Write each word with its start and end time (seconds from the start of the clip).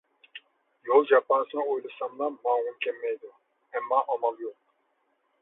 يول 0.87 1.03
جاپاسىنى 1.11 1.65
ئويلىساملا 1.73 2.31
ماڭغۇم 2.39 2.81
كەلمەيدۇ. 2.87 3.31
ئەمما 3.77 4.03
ئامال 4.15 4.43
يوق. 4.47 4.59